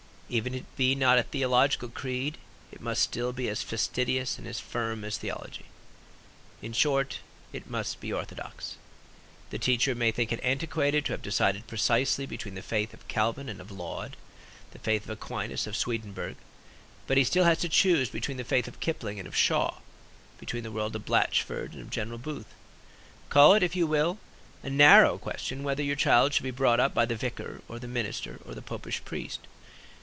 Even 0.33 0.53
if 0.53 0.61
it 0.61 0.75
be 0.77 0.95
not 0.95 1.17
a 1.19 1.23
theological 1.23 1.89
creed, 1.89 2.37
it 2.71 2.79
must 2.79 3.01
still 3.01 3.33
be 3.33 3.49
as 3.49 3.61
fastidious 3.61 4.37
and 4.37 4.47
as 4.47 4.61
firm 4.61 5.03
as 5.03 5.17
theology. 5.17 5.65
In 6.61 6.71
short, 6.71 7.19
it 7.51 7.69
must 7.69 7.99
be 7.99 8.13
orthodox. 8.13 8.77
The 9.49 9.59
teacher 9.59 9.93
may 9.93 10.09
think 10.09 10.31
it 10.31 10.39
antiquated 10.41 11.03
to 11.03 11.11
have 11.11 11.21
to 11.21 11.29
decide 11.29 11.61
precisely 11.67 12.25
between 12.25 12.55
the 12.55 12.61
faith 12.61 12.93
of 12.93 13.09
Calvin 13.09 13.49
and 13.49 13.59
of 13.59 13.71
Laud, 13.71 14.15
the 14.71 14.79
faith 14.79 15.03
of 15.03 15.09
Aquinas 15.09 15.67
and 15.67 15.73
of 15.73 15.77
Swedenborg; 15.77 16.37
but 17.07 17.17
he 17.17 17.25
still 17.25 17.43
has 17.43 17.57
to 17.57 17.67
choose 17.67 18.09
between 18.09 18.37
the 18.37 18.45
faith 18.45 18.69
of 18.69 18.79
Kipling 18.79 19.19
and 19.19 19.27
of 19.27 19.35
Shaw, 19.35 19.79
between 20.37 20.63
the 20.63 20.71
world 20.71 20.95
of 20.95 21.03
Blatchford 21.05 21.73
and 21.73 21.81
of 21.81 21.89
General 21.89 22.17
Booth. 22.17 22.53
Call 23.27 23.53
it, 23.53 23.63
if 23.63 23.75
you 23.75 23.85
will, 23.85 24.17
a 24.63 24.69
narrow 24.69 25.17
question 25.17 25.61
whether 25.65 25.83
your 25.83 25.97
child 25.97 26.33
shall 26.33 26.45
be 26.45 26.51
brought 26.51 26.79
up 26.79 26.93
by 26.93 27.03
the 27.03 27.17
vicar 27.17 27.61
or 27.67 27.79
the 27.79 27.87
minister 27.89 28.39
or 28.45 28.55
the 28.55 28.61
popish 28.61 29.03
priest. 29.03 29.41